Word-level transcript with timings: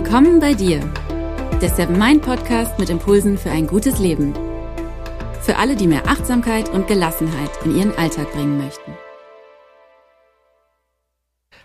Willkommen 0.00 0.38
bei 0.38 0.54
dir, 0.54 0.78
der 1.60 1.70
Seven 1.70 1.98
Mind 1.98 2.22
Podcast 2.22 2.78
mit 2.78 2.88
Impulsen 2.88 3.36
für 3.36 3.50
ein 3.50 3.66
gutes 3.66 3.98
Leben. 3.98 4.32
Für 5.42 5.56
alle, 5.56 5.74
die 5.74 5.88
mehr 5.88 6.06
Achtsamkeit 6.06 6.68
und 6.68 6.86
Gelassenheit 6.86 7.50
in 7.64 7.76
ihren 7.76 7.98
Alltag 7.98 8.30
bringen 8.30 8.58
möchten. 8.58 8.92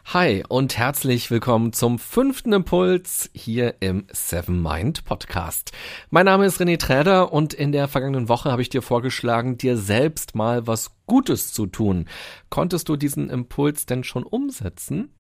Hi 0.06 0.44
und 0.50 0.76
herzlich 0.76 1.30
willkommen 1.30 1.74
zum 1.74 2.00
fünften 2.00 2.54
Impuls 2.54 3.30
hier 3.36 3.76
im 3.82 4.08
Seven 4.12 4.64
Mind 4.64 5.06
Podcast. 5.06 5.72
Mein 6.10 6.26
Name 6.26 6.48
ist 6.48 6.60
René 6.60 6.80
Träder 6.80 7.32
und 7.32 7.54
in 7.54 7.72
der 7.72 7.88
vergangenen 7.88 8.30
Woche 8.30 8.52
habe 8.52 8.64
ich 8.64 8.70
dir 8.70 8.82
vorgeschlagen, 8.82 9.60
dir 9.60 9.78
selbst 9.78 10.34
mal 10.34 10.66
was 10.66 10.96
Gutes 11.06 11.54
zu 11.54 11.68
tun. 11.68 12.10
Konntest 12.50 12.90
du 12.90 12.96
diesen 12.96 13.30
Impuls 13.30 13.86
denn 13.86 14.04
schon 14.04 14.24
umsetzen? 14.24 15.14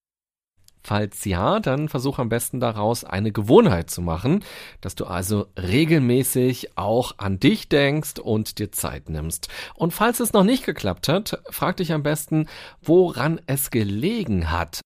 Falls 0.83 1.23
ja, 1.23 1.59
dann 1.59 1.87
versuch 1.87 2.19
am 2.19 2.29
besten 2.29 2.59
daraus 2.59 3.03
eine 3.05 3.31
Gewohnheit 3.31 3.89
zu 3.89 4.01
machen, 4.01 4.43
dass 4.81 4.95
du 4.95 5.05
also 5.05 5.47
regelmäßig 5.57 6.77
auch 6.77 7.13
an 7.17 7.39
dich 7.39 7.69
denkst 7.69 8.19
und 8.19 8.59
dir 8.59 8.71
Zeit 8.71 9.09
nimmst. 9.09 9.47
Und 9.75 9.91
falls 9.91 10.19
es 10.19 10.33
noch 10.33 10.43
nicht 10.43 10.65
geklappt 10.65 11.07
hat, 11.07 11.41
frag 11.49 11.77
dich 11.77 11.93
am 11.93 12.03
besten, 12.03 12.47
woran 12.81 13.39
es 13.47 13.71
gelegen 13.71 14.51
hat 14.51 14.81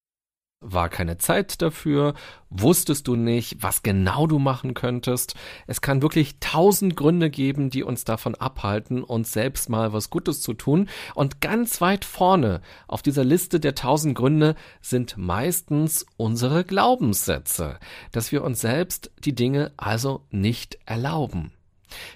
war 0.59 0.89
keine 0.89 1.17
Zeit 1.17 1.61
dafür, 1.61 2.13
wusstest 2.49 3.07
du 3.07 3.16
nicht, 3.16 3.61
was 3.61 3.84
genau 3.84 4.25
du 4.25 4.39
machen 4.39 4.73
könntest. 4.73 5.35
Es 5.67 5.81
kann 5.81 6.02
wirklich 6.02 6.39
tausend 6.39 6.95
Gründe 6.95 7.30
geben, 7.30 7.70
die 7.70 7.83
uns 7.83 8.05
davon 8.05 8.33
abhalten, 8.36 9.03
uns 9.03 9.31
selbst 9.31 9.69
mal 9.69 9.94
was 9.94 10.09
Gutes 10.09 10.41
zu 10.41 10.53
tun. 10.53 10.89
Und 11.13 11.41
ganz 11.41 11.80
weit 11.80 12.05
vorne 12.05 12.61
auf 12.88 13.02
dieser 13.02 13.23
Liste 13.23 13.59
der 13.59 13.75
tausend 13.75 14.16
Gründe 14.16 14.55
sind 14.81 15.16
meistens 15.17 16.05
unsere 16.17 16.63
Glaubenssätze, 16.63 17.80
dass 18.11 18.31
wir 18.31 18.44
uns 18.44 18.59
selbst 18.61 19.11
die 19.23 19.35
Dinge 19.35 19.73
also 19.78 20.25
nicht 20.31 20.80
erlauben. 20.85 21.52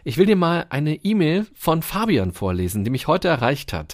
Ich 0.03 0.17
will 0.17 0.25
dir 0.25 0.36
mal 0.36 0.66
eine 0.69 0.95
E-Mail 0.95 1.45
von 1.53 1.81
Fabian 1.81 2.34
vorlesen, 2.34 2.84
die 2.84 2.89
mich 2.89 3.08
heute 3.08 3.28
erreicht 3.28 3.72
hat. 3.72 3.94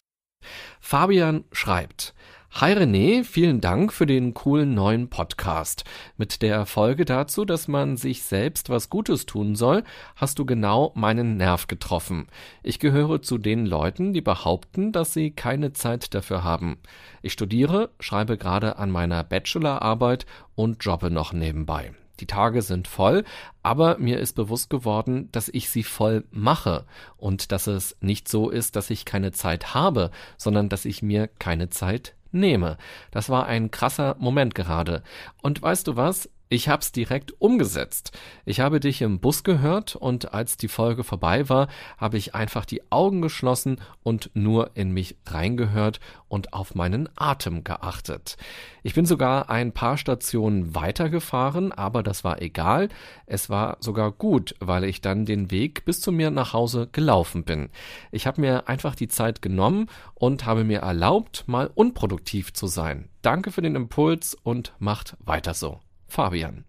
Fabian 0.80 1.44
schreibt, 1.52 2.14
Hi 2.50 2.74
René, 2.74 3.24
vielen 3.24 3.62
Dank 3.62 3.94
für 3.94 4.08
den 4.08 4.34
coolen 4.34 4.74
neuen 4.74 5.10
Podcast. 5.10 5.84
Mit 6.16 6.42
der 6.42 6.66
Folge 6.66 7.06
dazu, 7.06 7.46
dass 7.46 7.68
man 7.68 7.98
sich 7.98 8.24
selbst 8.24 8.72
was 8.72 8.90
Gutes 8.90 9.28
tun 9.28 9.54
soll, 9.54 9.84
hast 10.16 10.40
du 10.40 10.46
genau 10.46 10.92
meinen 10.96 11.38
Nerv 11.38 11.68
getroffen. 11.68 12.26
Ich 12.64 12.80
gehöre 12.80 13.22
zu 13.22 13.38
den 13.38 13.68
Leuten, 13.68 14.12
die 14.12 14.22
behaupten, 14.22 14.92
dass 14.92 15.14
sie 15.14 15.32
keine 15.32 15.74
Zeit 15.74 16.16
dafür 16.16 16.44
haben. 16.44 16.80
Ich 17.22 17.34
studiere, 17.34 17.92
schreibe 18.00 18.38
gerade 18.38 18.78
an 18.78 18.90
meiner 18.90 19.24
Bachelorarbeit 19.24 20.26
und 20.56 20.84
jobbe 20.84 21.12
noch 21.12 21.34
nebenbei. 21.34 21.92
Die 22.20 22.26
Tage 22.26 22.64
sind 22.64 22.88
voll, 22.88 23.24
aber 23.62 24.00
mir 24.00 24.20
ist 24.20 24.34
bewusst 24.34 24.72
geworden, 24.72 25.30
dass 25.32 25.50
ich 25.50 25.70
sie 25.70 25.84
voll 25.84 26.24
mache 26.32 26.86
und 27.18 27.52
dass 27.52 27.68
es 27.68 27.96
nicht 28.02 28.28
so 28.28 28.50
ist, 28.50 28.76
dass 28.76 28.90
ich 28.90 29.06
keine 29.06 29.32
Zeit 29.32 29.76
habe, 29.76 30.10
sondern 30.38 30.70
dass 30.70 30.86
ich 30.86 31.04
mir 31.04 31.28
keine 31.28 31.70
Zeit 31.70 32.16
nehme. 32.32 32.78
Das 33.12 33.30
war 33.30 33.46
ein 33.46 33.72
krasser 33.72 34.16
Moment 34.20 34.56
gerade. 34.56 35.04
Und 35.42 35.62
weißt 35.62 35.88
du 35.88 35.96
was? 35.96 36.30
Ich 36.50 36.70
hab's 36.70 36.94
direkt 36.94 37.42
umgesetzt. 37.42 38.18
Ich 38.46 38.62
habe 38.62 38.80
dich 38.80 39.02
im 39.02 39.20
Bus 39.20 39.44
gehört 39.44 39.98
und 39.98 40.34
als 40.34 40.56
die 40.56 40.70
Folge 40.70 41.04
vorbei 41.04 41.50
war, 41.50 41.68
habe 41.98 42.18
ich 42.18 42.36
einfach 42.36 42.64
die 42.64 42.90
Augen 42.90 43.22
geschlossen 43.22 43.82
und 44.02 44.32
nur 44.34 44.72
in 44.76 44.92
mich 44.92 45.18
reingehört 45.26 46.00
und 46.30 46.54
auf 46.54 46.74
meinen 46.74 47.10
Atem 47.18 47.66
geachtet. 47.66 48.38
Ich 48.82 48.94
bin 48.94 49.06
sogar 49.06 49.50
ein 49.50 49.74
paar 49.74 49.98
Stationen 49.98 50.74
weitergefahren, 50.74 51.74
aber 51.74 52.02
das 52.02 52.24
war 52.24 52.42
egal. 52.42 52.88
Es 53.26 53.50
war 53.50 53.76
sogar 53.82 54.14
gut, 54.14 54.56
weil 54.62 54.86
ich 54.86 55.02
dann 55.02 55.26
den 55.26 55.52
Weg 55.52 55.84
bis 55.84 56.00
zu 56.00 56.14
mir 56.14 56.32
nach 56.32 56.54
Hause 56.54 56.88
gelaufen 56.94 57.44
bin. 57.44 57.70
Ich 58.10 58.26
habe 58.26 58.40
mir 58.40 58.70
einfach 58.70 58.96
die 58.96 59.10
Zeit 59.10 59.42
genommen 59.42 59.90
und 60.14 60.46
habe 60.46 60.64
mir 60.64 60.80
erlaubt, 60.80 61.44
mal 61.48 61.70
unproduktiv 61.76 62.54
zu 62.54 62.68
sein. 62.68 63.10
Danke 63.22 63.52
für 63.52 63.62
den 63.62 63.76
Impuls 63.76 64.34
und 64.34 64.74
macht 64.80 65.18
weiter 65.20 65.54
so. 65.54 65.82
Fabian. 66.08 66.64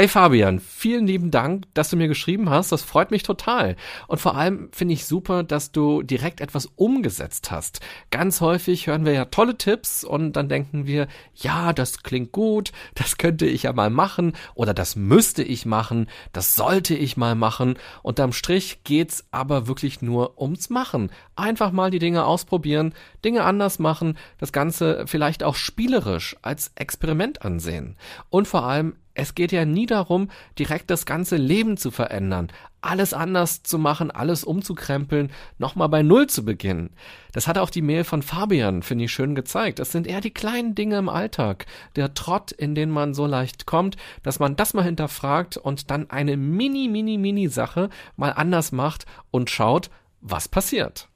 Hey 0.00 0.08
Fabian, 0.08 0.60
vielen 0.60 1.06
lieben 1.06 1.30
Dank, 1.30 1.64
dass 1.74 1.90
du 1.90 1.96
mir 1.98 2.08
geschrieben 2.08 2.48
hast. 2.48 2.72
Das 2.72 2.82
freut 2.82 3.10
mich 3.10 3.22
total. 3.22 3.76
Und 4.08 4.18
vor 4.18 4.34
allem 4.34 4.70
finde 4.72 4.94
ich 4.94 5.04
super, 5.04 5.42
dass 5.42 5.72
du 5.72 6.00
direkt 6.00 6.40
etwas 6.40 6.70
umgesetzt 6.74 7.50
hast. 7.50 7.80
Ganz 8.10 8.40
häufig 8.40 8.86
hören 8.86 9.04
wir 9.04 9.12
ja 9.12 9.26
tolle 9.26 9.58
Tipps 9.58 10.02
und 10.02 10.32
dann 10.36 10.48
denken 10.48 10.86
wir, 10.86 11.06
ja, 11.34 11.74
das 11.74 12.02
klingt 12.02 12.32
gut, 12.32 12.72
das 12.94 13.18
könnte 13.18 13.44
ich 13.44 13.64
ja 13.64 13.74
mal 13.74 13.90
machen 13.90 14.32
oder 14.54 14.72
das 14.72 14.96
müsste 14.96 15.42
ich 15.42 15.66
machen, 15.66 16.08
das 16.32 16.56
sollte 16.56 16.94
ich 16.94 17.18
mal 17.18 17.34
machen. 17.34 17.74
Unterm 18.02 18.32
Strich 18.32 18.84
geht's 18.84 19.26
aber 19.32 19.66
wirklich 19.66 20.00
nur 20.00 20.40
ums 20.40 20.70
Machen. 20.70 21.10
Einfach 21.36 21.72
mal 21.72 21.90
die 21.90 21.98
Dinge 21.98 22.24
ausprobieren, 22.24 22.94
Dinge 23.22 23.44
anders 23.44 23.78
machen, 23.78 24.16
das 24.38 24.50
Ganze 24.50 25.04
vielleicht 25.06 25.42
auch 25.42 25.56
spielerisch 25.56 26.36
als 26.40 26.72
Experiment 26.74 27.42
ansehen. 27.42 27.98
Und 28.30 28.48
vor 28.48 28.64
allem 28.64 28.94
es 29.14 29.34
geht 29.34 29.52
ja 29.52 29.64
nie 29.64 29.86
darum, 29.86 30.30
direkt 30.58 30.90
das 30.90 31.04
ganze 31.04 31.36
Leben 31.36 31.76
zu 31.76 31.90
verändern, 31.90 32.48
alles 32.80 33.12
anders 33.12 33.62
zu 33.62 33.78
machen, 33.78 34.10
alles 34.10 34.44
umzukrempeln, 34.44 35.30
nochmal 35.58 35.88
bei 35.88 36.02
Null 36.02 36.28
zu 36.28 36.44
beginnen. 36.44 36.90
Das 37.32 37.46
hat 37.46 37.58
auch 37.58 37.70
die 37.70 37.82
Mail 37.82 38.04
von 38.04 38.22
Fabian, 38.22 38.82
finde 38.82 39.04
ich, 39.04 39.12
schön 39.12 39.34
gezeigt. 39.34 39.78
Das 39.78 39.92
sind 39.92 40.06
eher 40.06 40.20
die 40.20 40.32
kleinen 40.32 40.74
Dinge 40.74 40.98
im 40.98 41.08
Alltag, 41.08 41.66
der 41.96 42.14
Trott, 42.14 42.52
in 42.52 42.74
den 42.74 42.90
man 42.90 43.12
so 43.12 43.26
leicht 43.26 43.66
kommt, 43.66 43.96
dass 44.22 44.38
man 44.38 44.56
das 44.56 44.74
mal 44.74 44.84
hinterfragt 44.84 45.56
und 45.56 45.90
dann 45.90 46.08
eine 46.10 46.36
mini, 46.36 46.88
mini, 46.88 47.18
mini 47.18 47.48
Sache 47.48 47.90
mal 48.16 48.30
anders 48.30 48.72
macht 48.72 49.04
und 49.30 49.50
schaut, 49.50 49.90
was 50.20 50.48
passiert. 50.48 51.09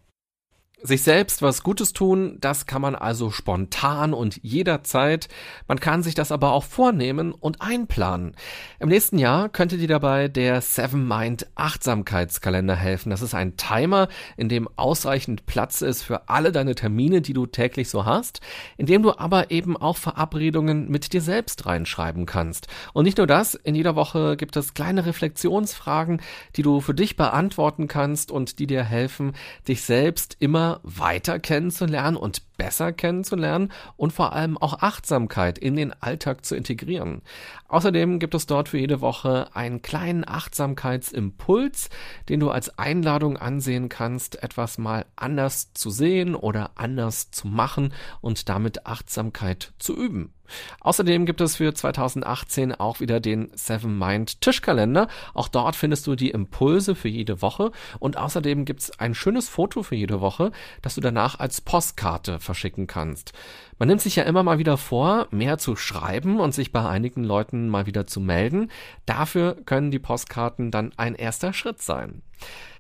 Sich 0.87 1.03
selbst 1.03 1.41
was 1.41 1.63
Gutes 1.63 1.95
tun, 1.95 2.37
das 2.43 2.67
kann 2.67 2.83
man 2.83 2.95
also 2.95 3.31
spontan 3.31 4.13
und 4.13 4.39
jederzeit. 4.43 5.29
Man 5.67 5.81
kann 5.81 6.03
sich 6.03 6.15
das 6.15 6.31
aber 6.31 6.53
auch 6.53 6.65
vornehmen 6.65 7.33
und 7.33 7.63
einplanen. 7.63 8.37
Im 8.81 8.91
nächsten 8.91 9.17
Jahr 9.17 9.49
könnte 9.49 9.79
dir 9.79 9.89
dabei 9.89 10.29
der 10.29 10.61
Seven 10.61 11.09
Mind 11.09 11.47
Achtsamkeitskalender 11.55 12.77
helfen. 12.77 13.09
Das 13.09 13.23
ist 13.23 13.35
ein 13.35 13.57
Timer, 13.57 14.09
in 14.37 14.51
dem 14.51 14.69
ausreichend 14.77 15.47
Platz 15.47 15.81
ist 15.81 16.03
für 16.03 16.29
alle 16.29 16.53
deine 16.53 16.75
Termine, 16.75 17.23
die 17.23 17.33
du 17.33 17.47
täglich 17.47 17.89
so 17.89 18.05
hast, 18.05 18.43
in 18.77 18.85
dem 18.85 19.03
du 19.03 19.17
aber 19.17 19.51
eben 19.51 19.79
auch 19.79 19.97
Verabredungen 19.97 20.91
mit 20.91 21.15
dir 21.15 21.23
selbst 21.23 21.65
reinschreiben 21.65 22.27
kannst. 22.27 22.67
Und 22.93 23.05
nicht 23.05 23.17
nur 23.17 23.27
das, 23.27 23.55
in 23.55 23.75
jeder 23.75 23.97
Woche 23.97 24.37
gibt 24.37 24.55
es 24.55 24.75
kleine 24.75 25.07
Reflexionsfragen, 25.07 26.21
die 26.57 26.63
du 26.63 26.83
für 26.83 26.93
dich 26.93 27.17
beantworten 27.17 27.89
kannst 27.89 28.31
und 28.31 28.59
die 28.59 28.67
dir 28.67 28.85
helfen, 28.85 29.33
dich 29.67 29.81
selbst 29.81 30.37
immer 30.41 30.74
weiter 30.83 31.39
kennenzulernen 31.39 32.17
und 32.17 32.43
besser 32.57 32.93
kennenzulernen 32.93 33.73
und 33.97 34.13
vor 34.13 34.33
allem 34.33 34.57
auch 34.59 34.81
Achtsamkeit 34.81 35.59
in 35.59 35.77
den 35.77 35.93
Alltag 35.93 36.45
zu 36.45 36.55
integrieren. 36.55 37.23
Außerdem 37.69 38.19
gibt 38.19 38.35
es 38.35 38.47
dort 38.47 38.69
für 38.69 38.79
jede 38.79 39.01
Woche 39.01 39.49
einen 39.55 39.83
kleinen 39.83 40.27
Achtsamkeitsimpuls, 40.27 41.91
den 42.29 42.41
du 42.41 42.51
als 42.51 42.79
Einladung 42.79 43.37
ansehen 43.37 43.89
kannst, 43.89 44.43
etwas 44.43 44.79
mal 44.79 45.07
anders 45.17 45.73
zu 45.75 45.91
sehen 45.91 46.35
oder 46.35 46.73
anders 46.77 47.31
zu 47.31 47.49
machen 47.49 47.93
und 48.21 48.49
damit 48.49 48.87
Achtsamkeit 48.87 49.73
zu 49.79 49.97
üben. 49.97 50.33
Außerdem 50.81 51.27
gibt 51.27 51.41
es 51.41 51.57
für 51.57 51.73
2018 51.73 52.75
auch 52.75 53.01
wieder 53.01 53.21
den 53.21 53.51
Seven 53.55 53.99
Mind 53.99 54.41
Tischkalender. 54.41 55.09
Auch 55.33 55.49
dort 55.49 55.77
findest 55.77 56.07
du 56.07 56.15
die 56.15 56.31
Impulse 56.31 56.95
für 56.95 57.09
jede 57.09 57.43
Woche 57.43 57.71
und 57.99 58.17
außerdem 58.17 58.65
gibt 58.65 58.81
es 58.81 58.99
ein 58.99 59.15
schönes 59.15 59.49
Foto 59.49 59.83
für 59.83 59.97
jede 59.97 60.21
Woche, 60.21 60.53
das 60.83 60.95
du 60.95 61.01
danach 61.01 61.39
als 61.39 61.61
Postkarte 61.61 62.41
verschicken 62.41 62.87
kannst. 62.87 63.33
Man 63.79 63.89
nimmt 63.89 64.01
sich 64.01 64.17
ja 64.17 64.23
immer 64.25 64.43
mal 64.43 64.59
wieder 64.59 64.77
vor, 64.77 65.27
mehr 65.31 65.59
zu 65.59 65.77
schreiben 65.77 66.39
und 66.39 66.55
sich 66.55 66.73
bei 66.73 66.89
einigen 66.89 67.25
Leuten 67.25 67.69
mal 67.69 67.87
wieder 67.87 68.07
zu 68.07 68.21
melden. 68.21 68.71
Dafür 69.07 69.57
können 69.65 69.91
die 69.91 69.99
Postkarten 69.99 70.71
dann 70.71 70.93
ein 70.97 71.15
erster 71.15 71.53
Schritt 71.53 71.83
sein. 71.83 72.23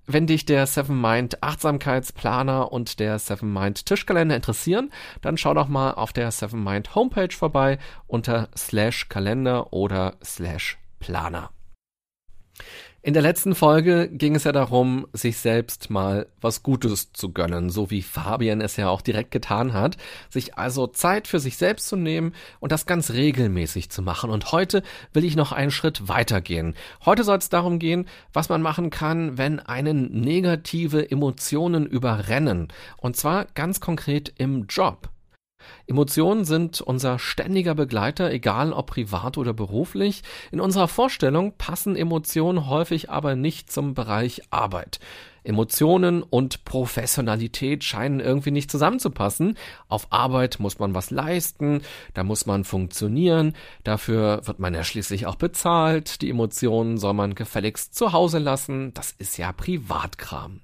Wenn 0.06 0.26
dich 0.26 0.44
der 0.44 0.66
Seven 0.66 1.00
Mind 1.00 1.42
Achtsamkeitsplaner 1.42 2.70
und 2.70 3.00
der 3.00 3.18
Seven 3.18 3.50
Mind 3.50 3.86
Tischkalender 3.86 4.36
interessieren, 4.36 4.92
dann 5.22 5.38
schau 5.38 5.54
doch 5.54 5.68
mal 5.68 5.92
auf 5.92 6.12
der 6.12 6.30
Seven 6.30 6.62
Mind 6.62 6.94
Homepage 6.94 7.34
vorbei 7.34 7.78
unter 8.06 8.48
slash 8.54 9.08
Kalender 9.08 9.72
oder 9.72 10.16
slash 10.22 10.76
Planer. 11.00 11.50
In 13.06 13.12
der 13.12 13.22
letzten 13.22 13.54
Folge 13.54 14.08
ging 14.08 14.34
es 14.34 14.44
ja 14.44 14.52
darum, 14.52 15.06
sich 15.12 15.36
selbst 15.36 15.90
mal 15.90 16.26
was 16.40 16.62
Gutes 16.62 17.12
zu 17.12 17.34
gönnen, 17.34 17.68
so 17.68 17.90
wie 17.90 18.00
Fabian 18.00 18.62
es 18.62 18.78
ja 18.78 18.88
auch 18.88 19.02
direkt 19.02 19.30
getan 19.30 19.74
hat, 19.74 19.98
sich 20.30 20.56
also 20.56 20.86
Zeit 20.86 21.28
für 21.28 21.38
sich 21.38 21.58
selbst 21.58 21.86
zu 21.86 21.96
nehmen 21.96 22.32
und 22.60 22.72
das 22.72 22.86
ganz 22.86 23.10
regelmäßig 23.10 23.90
zu 23.90 24.00
machen. 24.00 24.30
Und 24.30 24.52
heute 24.52 24.82
will 25.12 25.26
ich 25.26 25.36
noch 25.36 25.52
einen 25.52 25.70
Schritt 25.70 26.08
weitergehen. 26.08 26.72
Heute 27.04 27.24
soll 27.24 27.36
es 27.36 27.50
darum 27.50 27.78
gehen, 27.78 28.08
was 28.32 28.48
man 28.48 28.62
machen 28.62 28.88
kann, 28.88 29.36
wenn 29.36 29.60
einen 29.60 30.22
negative 30.22 31.10
Emotionen 31.10 31.84
überrennen. 31.84 32.68
Und 32.96 33.16
zwar 33.16 33.44
ganz 33.52 33.80
konkret 33.80 34.32
im 34.38 34.64
Job. 34.66 35.10
Emotionen 35.86 36.44
sind 36.44 36.80
unser 36.80 37.18
ständiger 37.18 37.74
Begleiter, 37.74 38.30
egal 38.30 38.72
ob 38.72 38.86
privat 38.86 39.38
oder 39.38 39.52
beruflich. 39.52 40.22
In 40.50 40.60
unserer 40.60 40.88
Vorstellung 40.88 41.54
passen 41.58 41.96
Emotionen 41.96 42.68
häufig 42.68 43.10
aber 43.10 43.36
nicht 43.36 43.70
zum 43.70 43.94
Bereich 43.94 44.42
Arbeit. 44.50 45.00
Emotionen 45.44 46.22
und 46.22 46.64
Professionalität 46.64 47.84
scheinen 47.84 48.20
irgendwie 48.20 48.50
nicht 48.50 48.70
zusammenzupassen. 48.70 49.56
Auf 49.88 50.06
Arbeit 50.10 50.58
muss 50.58 50.78
man 50.78 50.94
was 50.94 51.10
leisten, 51.10 51.82
da 52.14 52.24
muss 52.24 52.46
man 52.46 52.64
funktionieren, 52.64 53.54
dafür 53.84 54.40
wird 54.46 54.58
man 54.58 54.74
ja 54.74 54.82
schließlich 54.82 55.26
auch 55.26 55.36
bezahlt, 55.36 56.22
die 56.22 56.30
Emotionen 56.30 56.96
soll 56.96 57.12
man 57.12 57.34
gefälligst 57.34 57.94
zu 57.94 58.12
Hause 58.12 58.38
lassen, 58.38 58.94
das 58.94 59.12
ist 59.12 59.36
ja 59.36 59.52
Privatkram. 59.52 60.60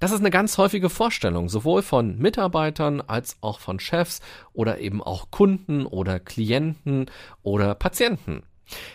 Das 0.00 0.12
ist 0.12 0.20
eine 0.20 0.30
ganz 0.30 0.58
häufige 0.58 0.90
Vorstellung, 0.90 1.48
sowohl 1.48 1.82
von 1.82 2.18
Mitarbeitern 2.18 3.00
als 3.00 3.36
auch 3.40 3.60
von 3.60 3.78
Chefs 3.78 4.20
oder 4.52 4.78
eben 4.78 5.02
auch 5.02 5.30
Kunden 5.30 5.86
oder 5.86 6.18
Klienten 6.18 7.06
oder 7.42 7.74
Patienten. 7.74 8.42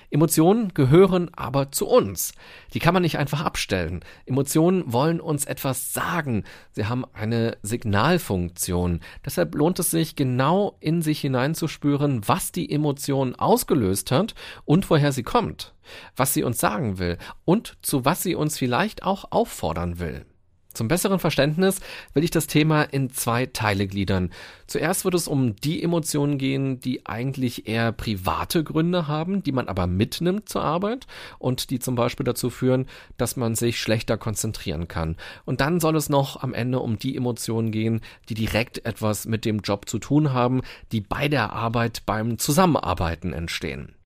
Emotionen 0.09 0.73
gehören 0.73 1.29
aber 1.35 1.71
zu 1.71 1.87
uns. 1.87 2.33
Die 2.73 2.79
kann 2.79 2.93
man 2.93 3.03
nicht 3.03 3.17
einfach 3.17 3.41
abstellen. 3.41 4.01
Emotionen 4.25 4.91
wollen 4.91 5.19
uns 5.19 5.45
etwas 5.45 5.93
sagen. 5.93 6.43
Sie 6.71 6.85
haben 6.85 7.05
eine 7.13 7.57
Signalfunktion. 7.61 9.01
Deshalb 9.25 9.55
lohnt 9.55 9.79
es 9.79 9.91
sich 9.91 10.15
genau 10.15 10.77
in 10.79 11.01
sich 11.01 11.19
hineinzuspüren, 11.19 12.27
was 12.27 12.51
die 12.51 12.71
Emotion 12.71 13.35
ausgelöst 13.35 14.11
hat 14.11 14.35
und 14.65 14.89
woher 14.89 15.11
sie 15.11 15.23
kommt, 15.23 15.73
was 16.15 16.33
sie 16.33 16.43
uns 16.43 16.59
sagen 16.59 16.99
will 16.99 17.17
und 17.45 17.77
zu 17.81 18.05
was 18.05 18.23
sie 18.23 18.35
uns 18.35 18.57
vielleicht 18.57 19.03
auch 19.03 19.31
auffordern 19.31 19.99
will. 19.99 20.25
Zum 20.73 20.87
besseren 20.87 21.17
Verständnis 21.17 21.79
will 22.13 22.23
ich 22.23 22.29
das 22.29 22.45
Thema 22.45 22.83
in 22.83 23.09
zwei 23.09 23.47
Teile 23.47 23.87
gliedern. 23.87 24.31
Zuerst 24.67 25.05
wird 25.05 25.15
es 25.15 25.27
um 25.27 25.55
die 25.55 25.81
Emotionen 25.81 26.37
gehen, 26.37 26.79
die 26.79 27.05
eigentlich 27.05 27.67
eher 27.67 27.91
private 27.91 28.63
Gründe 28.63 29.07
haben, 29.07 29.41
die 29.41 29.51
man 29.51 29.67
aber 29.67 29.87
mitnimmt 29.87 30.49
zur 30.49 30.63
Arbeit 30.63 31.07
und 31.39 31.71
die 31.71 31.79
zum 31.79 31.95
Beispiel 31.95 32.25
dazu 32.25 32.51
führen, 32.51 32.85
dass 33.17 33.37
man 33.37 33.55
sich 33.55 33.79
schlechter 33.79 34.17
konzentrieren 34.17 34.87
kann. 34.87 35.15
Und 35.45 35.61
dann 35.61 35.79
soll 35.79 35.95
es 35.95 36.09
noch 36.09 36.43
am 36.43 36.53
Ende 36.53 36.79
um 36.79 36.99
die 36.99 37.15
Emotionen 37.15 37.71
gehen, 37.71 38.01
die 38.29 38.35
direkt 38.35 38.85
etwas 38.85 39.25
mit 39.25 39.45
dem 39.45 39.59
Job 39.59 39.89
zu 39.89 39.97
tun 39.97 40.31
haben, 40.31 40.61
die 40.91 41.01
bei 41.01 41.27
der 41.27 41.53
Arbeit 41.53 42.03
beim 42.05 42.37
Zusammenarbeiten 42.37 43.33
entstehen. 43.33 43.96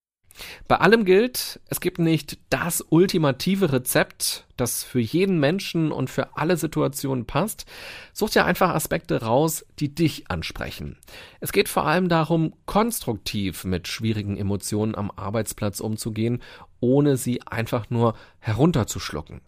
Bei 0.67 0.77
allem 0.77 1.05
gilt, 1.05 1.59
es 1.69 1.79
gibt 1.79 1.99
nicht 1.99 2.39
das 2.49 2.85
ultimative 2.89 3.71
Rezept, 3.71 4.45
das 4.57 4.83
für 4.83 4.99
jeden 4.99 5.39
Menschen 5.39 5.91
und 5.91 6.09
für 6.09 6.37
alle 6.37 6.57
Situationen 6.57 7.25
passt. 7.25 7.65
Such 8.13 8.31
dir 8.31 8.45
einfach 8.45 8.73
Aspekte 8.73 9.21
raus, 9.21 9.65
die 9.79 9.93
dich 9.93 10.29
ansprechen. 10.29 10.97
Es 11.39 11.51
geht 11.51 11.69
vor 11.69 11.85
allem 11.85 12.09
darum, 12.09 12.53
konstruktiv 12.65 13.63
mit 13.63 13.87
schwierigen 13.87 14.37
Emotionen 14.37 14.95
am 14.95 15.11
Arbeitsplatz 15.15 15.79
umzugehen, 15.79 16.41
ohne 16.79 17.17
sie 17.17 17.41
einfach 17.43 17.89
nur 17.89 18.15
herunterzuschlucken. 18.39 19.41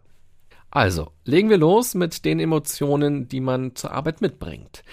Also, 0.75 1.11
legen 1.23 1.51
wir 1.51 1.57
los 1.57 1.93
mit 1.93 2.25
den 2.25 2.39
Emotionen, 2.39 3.27
die 3.27 3.41
man 3.41 3.75
zur 3.75 3.91
Arbeit 3.91 4.21
mitbringt. 4.21 4.83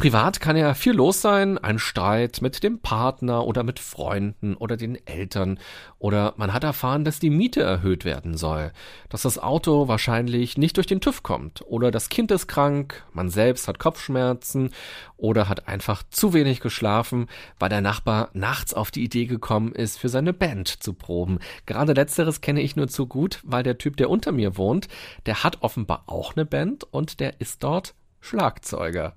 Privat 0.00 0.40
kann 0.40 0.56
ja 0.56 0.72
viel 0.72 0.94
los 0.94 1.20
sein, 1.20 1.58
ein 1.58 1.78
Streit 1.78 2.40
mit 2.40 2.62
dem 2.62 2.78
Partner 2.78 3.46
oder 3.46 3.62
mit 3.62 3.78
Freunden 3.78 4.54
oder 4.54 4.78
den 4.78 4.96
Eltern. 5.06 5.58
Oder 5.98 6.32
man 6.38 6.54
hat 6.54 6.64
erfahren, 6.64 7.04
dass 7.04 7.18
die 7.18 7.28
Miete 7.28 7.60
erhöht 7.60 8.06
werden 8.06 8.38
soll, 8.38 8.72
dass 9.10 9.20
das 9.20 9.38
Auto 9.38 9.88
wahrscheinlich 9.88 10.56
nicht 10.56 10.78
durch 10.78 10.86
den 10.86 11.02
TÜV 11.02 11.22
kommt. 11.22 11.62
Oder 11.66 11.90
das 11.90 12.08
Kind 12.08 12.30
ist 12.30 12.46
krank, 12.46 13.04
man 13.12 13.28
selbst 13.28 13.68
hat 13.68 13.78
Kopfschmerzen. 13.78 14.70
Oder 15.18 15.50
hat 15.50 15.68
einfach 15.68 16.02
zu 16.08 16.32
wenig 16.32 16.60
geschlafen, 16.60 17.26
weil 17.58 17.68
der 17.68 17.82
Nachbar 17.82 18.30
nachts 18.32 18.72
auf 18.72 18.90
die 18.90 19.04
Idee 19.04 19.26
gekommen 19.26 19.72
ist, 19.72 19.98
für 19.98 20.08
seine 20.08 20.32
Band 20.32 20.82
zu 20.82 20.94
proben. 20.94 21.40
Gerade 21.66 21.92
letzteres 21.92 22.40
kenne 22.40 22.62
ich 22.62 22.74
nur 22.74 22.88
zu 22.88 23.06
gut, 23.06 23.40
weil 23.44 23.64
der 23.64 23.76
Typ, 23.76 23.98
der 23.98 24.08
unter 24.08 24.32
mir 24.32 24.56
wohnt, 24.56 24.88
der 25.26 25.44
hat 25.44 25.58
offenbar 25.60 26.04
auch 26.06 26.36
eine 26.36 26.46
Band 26.46 26.84
und 26.84 27.20
der 27.20 27.38
ist 27.38 27.62
dort 27.62 27.92
Schlagzeuger. 28.22 29.14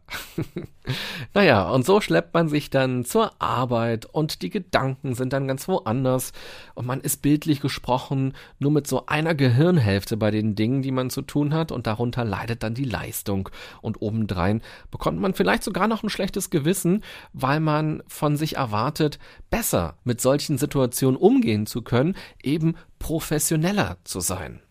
naja, 1.33 1.69
und 1.69 1.85
so 1.85 1.99
schleppt 1.99 2.33
man 2.33 2.47
sich 2.47 2.69
dann 2.69 3.03
zur 3.03 3.31
Arbeit 3.41 4.05
und 4.05 4.41
die 4.41 4.49
Gedanken 4.49 5.13
sind 5.13 5.33
dann 5.33 5.47
ganz 5.47 5.67
woanders 5.67 6.31
und 6.73 6.85
man 6.85 7.01
ist 7.01 7.21
bildlich 7.21 7.59
gesprochen 7.59 8.33
nur 8.59 8.71
mit 8.71 8.87
so 8.87 9.05
einer 9.05 9.35
Gehirnhälfte 9.35 10.15
bei 10.15 10.31
den 10.31 10.55
Dingen, 10.55 10.81
die 10.81 10.91
man 10.91 11.09
zu 11.09 11.21
tun 11.21 11.53
hat 11.53 11.71
und 11.73 11.85
darunter 11.85 12.23
leidet 12.23 12.63
dann 12.63 12.75
die 12.75 12.85
Leistung 12.85 13.49
und 13.81 14.01
obendrein 14.01 14.61
bekommt 14.89 15.19
man 15.19 15.33
vielleicht 15.33 15.63
sogar 15.63 15.89
noch 15.89 16.03
ein 16.03 16.09
schlechtes 16.09 16.49
Gewissen, 16.49 17.03
weil 17.33 17.59
man 17.59 18.03
von 18.07 18.37
sich 18.37 18.55
erwartet, 18.55 19.19
besser 19.49 19.97
mit 20.05 20.21
solchen 20.21 20.57
Situationen 20.57 21.19
umgehen 21.19 21.65
zu 21.65 21.81
können, 21.81 22.15
eben 22.41 22.75
professioneller 22.99 23.97
zu 24.05 24.21
sein. 24.21 24.61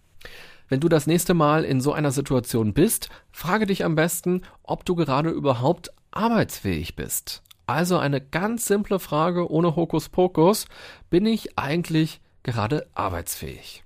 Wenn 0.72 0.80
du 0.80 0.88
das 0.88 1.06
nächste 1.06 1.34
Mal 1.34 1.64
in 1.64 1.82
so 1.82 1.92
einer 1.92 2.12
Situation 2.12 2.72
bist, 2.72 3.10
frage 3.30 3.66
dich 3.66 3.84
am 3.84 3.94
besten, 3.94 4.40
ob 4.62 4.86
du 4.86 4.94
gerade 4.94 5.28
überhaupt 5.28 5.92
arbeitsfähig 6.12 6.96
bist. 6.96 7.42
Also 7.66 7.98
eine 7.98 8.22
ganz 8.22 8.64
simple 8.64 8.98
Frage 8.98 9.50
ohne 9.50 9.76
Hokuspokus. 9.76 10.64
Bin 11.10 11.26
ich 11.26 11.58
eigentlich 11.58 12.22
gerade 12.42 12.86
arbeitsfähig? 12.94 13.84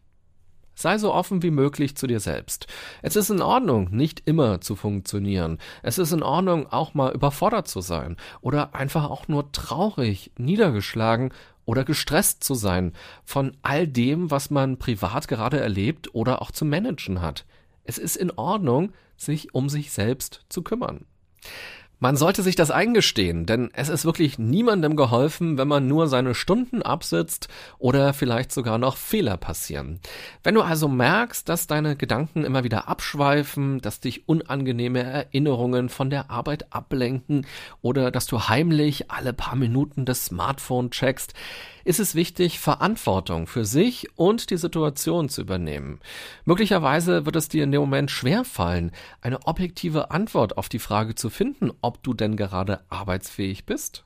Sei 0.77 0.97
so 0.99 1.12
offen 1.12 1.43
wie 1.43 1.50
möglich 1.50 1.97
zu 1.97 2.06
dir 2.06 2.21
selbst. 2.21 2.69
Es 3.03 3.17
ist 3.17 3.31
in 3.31 3.43
Ordnung, 3.43 3.88
nicht 3.91 4.23
immer 4.25 4.61
zu 4.61 4.77
funktionieren. 4.77 5.59
Es 5.83 5.99
ist 5.99 6.12
in 6.12 6.23
Ordnung, 6.23 6.71
auch 6.71 6.94
mal 6.94 7.12
überfordert 7.12 7.67
zu 7.67 7.81
sein 7.81 8.17
oder 8.43 8.77
einfach 8.77 9.11
auch 9.11 9.27
nur 9.27 9.50
traurig, 9.50 10.31
niedergeschlagen 10.38 11.33
oder 11.66 11.84
gestresst 11.84 12.42
zu 12.42 12.54
sein 12.54 12.94
von 13.24 13.56
all 13.60 13.86
dem, 13.86 14.30
was 14.30 14.48
man 14.48 14.78
privat 14.78 15.28
gerade 15.28 15.60
erlebt 15.60 16.14
oder 16.14 16.40
auch 16.40 16.50
zu 16.50 16.64
managen 16.64 17.20
hat. 17.20 17.44
Es 17.84 17.98
ist 17.98 18.16
in 18.16 18.30
Ordnung, 18.30 18.92
sich 19.18 19.54
um 19.54 19.68
sich 19.68 19.92
selbst 19.92 20.46
zu 20.48 20.62
kümmern. 20.62 21.04
Man 21.98 22.19
sollte 22.19 22.43
sich 22.43 22.56
das 22.56 22.70
eingestehen, 22.70 23.46
denn 23.46 23.70
es 23.72 23.88
ist 23.88 24.04
wirklich 24.04 24.38
niemandem 24.38 24.96
geholfen, 24.96 25.56
wenn 25.56 25.66
man 25.66 25.87
nur 25.87 26.08
seine 26.08 26.34
Stunden 26.34 26.82
absitzt 26.82 27.48
oder 27.78 28.12
vielleicht 28.12 28.52
sogar 28.52 28.76
noch 28.76 28.98
Fehler 28.98 29.38
passieren. 29.38 30.00
Wenn 30.43 30.54
du 30.54 30.60
also 30.60 30.88
merkst, 30.88 31.49
dass 31.49 31.66
deine 31.66 31.97
Gedanken 31.97 32.44
immer 32.44 32.64
wieder 32.64 32.87
abschweifen, 32.87 33.80
dass 33.80 34.00
dich 34.00 34.28
unangenehme 34.28 35.02
Erinnerungen 35.02 35.88
von 35.88 36.11
der 36.11 36.30
Arbeit 36.30 36.71
ablenken 36.71 37.47
oder 37.80 38.11
dass 38.11 38.26
du 38.26 38.40
heimlich 38.40 39.11
alle 39.11 39.32
paar 39.32 39.56
Minuten 39.56 40.04
das 40.04 40.26
Smartphone 40.26 40.90
checkst, 40.90 41.32
ist 41.87 42.00
es 42.00 42.14
wichtig, 42.14 42.59
Verantwortung 42.59 43.47
für 43.47 43.64
sich 43.64 44.09
und 44.16 44.50
die 44.50 44.57
Situation 44.57 45.28
zu 45.28 45.43
übernehmen. 45.43 46.00
Möglicherweise 46.45 47.25
wird 47.25 47.37
es 47.37 47.49
dir 47.49 47.62
in 47.62 47.71
dem 47.71 47.81
Moment 47.81 48.11
schwerfallen, 48.11 48.90
eine 49.21 49.47
objektive 49.47 50.11
Antwort 50.11 50.59
auf 50.59 50.69
die 50.69 50.81
Frage 50.81 51.14
zu 51.14 51.31
finden, 51.31 51.71
ob 51.83 52.02
du 52.02 52.12
denn 52.12 52.37
gerade 52.37 52.81
arbeitsfähig 52.88 53.66
bist 53.66 54.05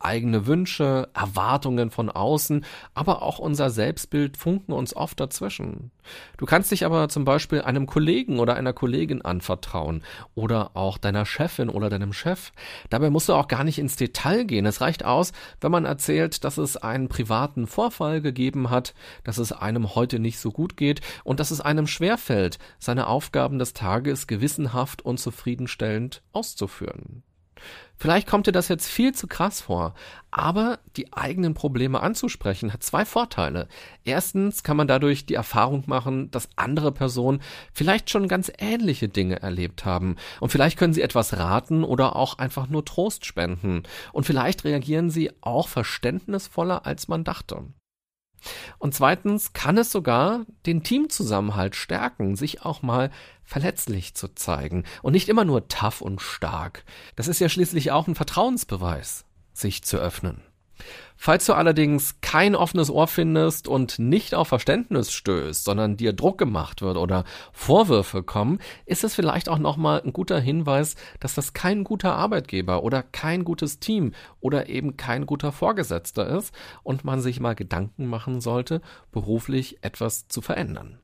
eigene 0.00 0.46
Wünsche, 0.46 1.08
Erwartungen 1.14 1.90
von 1.90 2.08
außen, 2.08 2.64
aber 2.94 3.22
auch 3.22 3.38
unser 3.38 3.70
Selbstbild 3.70 4.36
funken 4.36 4.72
uns 4.72 4.96
oft 4.96 5.20
dazwischen. 5.20 5.90
Du 6.38 6.46
kannst 6.46 6.70
dich 6.70 6.84
aber 6.84 7.08
zum 7.08 7.24
Beispiel 7.24 7.62
einem 7.62 7.86
Kollegen 7.86 8.40
oder 8.40 8.56
einer 8.56 8.72
Kollegin 8.72 9.22
anvertrauen 9.22 10.02
oder 10.34 10.72
auch 10.74 10.98
deiner 10.98 11.26
Chefin 11.26 11.68
oder 11.68 11.90
deinem 11.90 12.12
Chef. 12.12 12.52
Dabei 12.88 13.10
musst 13.10 13.28
du 13.28 13.34
auch 13.34 13.46
gar 13.46 13.62
nicht 13.62 13.78
ins 13.78 13.96
Detail 13.96 14.44
gehen. 14.44 14.66
Es 14.66 14.80
reicht 14.80 15.04
aus, 15.04 15.32
wenn 15.60 15.70
man 15.70 15.84
erzählt, 15.84 16.44
dass 16.44 16.58
es 16.58 16.76
einen 16.76 17.08
privaten 17.08 17.66
Vorfall 17.66 18.20
gegeben 18.20 18.70
hat, 18.70 18.94
dass 19.24 19.38
es 19.38 19.52
einem 19.52 19.94
heute 19.94 20.18
nicht 20.18 20.38
so 20.38 20.50
gut 20.50 20.76
geht 20.76 21.00
und 21.24 21.40
dass 21.40 21.50
es 21.50 21.60
einem 21.60 21.86
schwerfällt, 21.86 22.58
seine 22.78 23.06
Aufgaben 23.06 23.58
des 23.58 23.74
Tages 23.74 24.26
gewissenhaft 24.26 25.02
und 25.02 25.20
zufriedenstellend 25.20 26.22
auszuführen. 26.32 27.22
Vielleicht 28.00 28.26
kommt 28.26 28.46
dir 28.46 28.52
das 28.52 28.68
jetzt 28.68 28.88
viel 28.88 29.12
zu 29.14 29.26
krass 29.26 29.60
vor, 29.60 29.92
aber 30.30 30.78
die 30.96 31.12
eigenen 31.12 31.52
Probleme 31.52 32.00
anzusprechen 32.00 32.72
hat 32.72 32.82
zwei 32.82 33.04
Vorteile. 33.04 33.68
Erstens 34.04 34.62
kann 34.62 34.78
man 34.78 34.88
dadurch 34.88 35.26
die 35.26 35.34
Erfahrung 35.34 35.84
machen, 35.86 36.30
dass 36.30 36.48
andere 36.56 36.92
Personen 36.92 37.42
vielleicht 37.74 38.08
schon 38.08 38.26
ganz 38.26 38.50
ähnliche 38.56 39.10
Dinge 39.10 39.42
erlebt 39.42 39.84
haben 39.84 40.16
und 40.40 40.48
vielleicht 40.48 40.78
können 40.78 40.94
sie 40.94 41.02
etwas 41.02 41.36
raten 41.36 41.84
oder 41.84 42.16
auch 42.16 42.38
einfach 42.38 42.70
nur 42.70 42.86
Trost 42.86 43.26
spenden 43.26 43.82
und 44.14 44.24
vielleicht 44.24 44.64
reagieren 44.64 45.10
sie 45.10 45.30
auch 45.42 45.68
verständnisvoller, 45.68 46.86
als 46.86 47.06
man 47.06 47.22
dachte. 47.22 47.66
Und 48.78 48.94
zweitens 48.94 49.52
kann 49.52 49.78
es 49.78 49.92
sogar 49.92 50.46
den 50.66 50.82
Teamzusammenhalt 50.82 51.76
stärken, 51.76 52.36
sich 52.36 52.62
auch 52.62 52.82
mal 52.82 53.10
verletzlich 53.44 54.14
zu 54.14 54.28
zeigen 54.34 54.84
und 55.02 55.12
nicht 55.12 55.28
immer 55.28 55.44
nur 55.44 55.68
tough 55.68 56.00
und 56.00 56.20
stark. 56.20 56.84
Das 57.16 57.28
ist 57.28 57.40
ja 57.40 57.48
schließlich 57.48 57.90
auch 57.90 58.06
ein 58.06 58.14
Vertrauensbeweis, 58.14 59.24
sich 59.52 59.82
zu 59.82 59.98
öffnen. 59.98 60.42
Falls 61.16 61.44
du 61.46 61.52
allerdings 61.52 62.20
kein 62.22 62.54
offenes 62.54 62.90
Ohr 62.90 63.06
findest 63.06 63.68
und 63.68 63.98
nicht 63.98 64.34
auf 64.34 64.48
Verständnis 64.48 65.12
stößt, 65.12 65.64
sondern 65.64 65.96
dir 65.96 66.12
Druck 66.12 66.38
gemacht 66.38 66.80
wird 66.80 66.96
oder 66.96 67.24
Vorwürfe 67.52 68.22
kommen, 68.22 68.58
ist 68.86 69.04
es 69.04 69.14
vielleicht 69.14 69.48
auch 69.48 69.58
nochmal 69.58 70.00
ein 70.02 70.12
guter 70.12 70.40
Hinweis, 70.40 70.96
dass 71.20 71.34
das 71.34 71.52
kein 71.52 71.84
guter 71.84 72.14
Arbeitgeber 72.14 72.82
oder 72.82 73.02
kein 73.02 73.44
gutes 73.44 73.80
Team 73.80 74.12
oder 74.40 74.68
eben 74.68 74.96
kein 74.96 75.26
guter 75.26 75.52
Vorgesetzter 75.52 76.26
ist 76.26 76.54
und 76.82 77.04
man 77.04 77.20
sich 77.20 77.38
mal 77.38 77.54
Gedanken 77.54 78.06
machen 78.06 78.40
sollte, 78.40 78.80
beruflich 79.12 79.78
etwas 79.82 80.28
zu 80.28 80.40
verändern. 80.40 81.00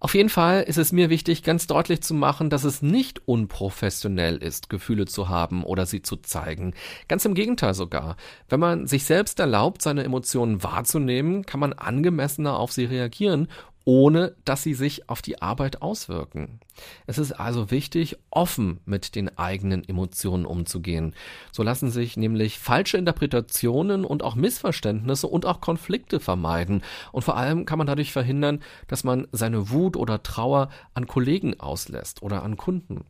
Auf 0.00 0.14
jeden 0.14 0.28
Fall 0.28 0.62
ist 0.64 0.76
es 0.76 0.92
mir 0.92 1.08
wichtig, 1.08 1.42
ganz 1.42 1.66
deutlich 1.66 2.02
zu 2.02 2.12
machen, 2.12 2.50
dass 2.50 2.64
es 2.64 2.82
nicht 2.82 3.26
unprofessionell 3.26 4.36
ist, 4.36 4.68
Gefühle 4.68 5.06
zu 5.06 5.30
haben 5.30 5.64
oder 5.64 5.86
sie 5.86 6.02
zu 6.02 6.16
zeigen. 6.16 6.74
Ganz 7.08 7.24
im 7.24 7.32
Gegenteil 7.32 7.72
sogar. 7.72 8.16
Wenn 8.50 8.60
man 8.60 8.86
sich 8.86 9.04
selbst 9.04 9.40
erlaubt, 9.40 9.80
seine 9.80 10.04
Emotionen 10.04 10.62
wahrzunehmen, 10.62 11.46
kann 11.46 11.60
man 11.60 11.72
angemessener 11.72 12.58
auf 12.58 12.70
sie 12.70 12.84
reagieren 12.84 13.48
ohne 13.84 14.34
dass 14.44 14.62
sie 14.62 14.74
sich 14.74 15.08
auf 15.08 15.20
die 15.20 15.42
Arbeit 15.42 15.82
auswirken. 15.82 16.60
Es 17.06 17.18
ist 17.18 17.32
also 17.32 17.70
wichtig, 17.70 18.16
offen 18.30 18.80
mit 18.86 19.14
den 19.14 19.36
eigenen 19.36 19.86
Emotionen 19.86 20.46
umzugehen. 20.46 21.14
So 21.52 21.62
lassen 21.62 21.90
sich 21.90 22.16
nämlich 22.16 22.58
falsche 22.58 22.96
Interpretationen 22.96 24.04
und 24.04 24.22
auch 24.22 24.34
Missverständnisse 24.34 25.26
und 25.26 25.44
auch 25.46 25.60
Konflikte 25.60 26.18
vermeiden. 26.18 26.82
Und 27.12 27.22
vor 27.22 27.36
allem 27.36 27.66
kann 27.66 27.78
man 27.78 27.86
dadurch 27.86 28.12
verhindern, 28.12 28.62
dass 28.88 29.04
man 29.04 29.28
seine 29.32 29.70
Wut 29.70 29.96
oder 29.96 30.22
Trauer 30.22 30.70
an 30.94 31.06
Kollegen 31.06 31.60
auslässt 31.60 32.22
oder 32.22 32.42
an 32.42 32.56
Kunden. 32.56 33.04